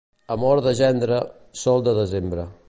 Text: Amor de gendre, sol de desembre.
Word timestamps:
Amor 0.35 0.61
de 0.67 0.73
gendre, 0.79 1.21
sol 1.65 1.87
de 1.89 1.95
desembre. 2.03 2.49